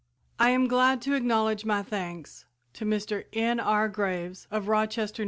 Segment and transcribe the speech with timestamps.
[0.39, 3.25] I am glad to acknowledge my thanks to Mr.
[3.33, 3.59] N.
[3.59, 3.87] R.
[3.87, 5.19] Graves of Rochester, N.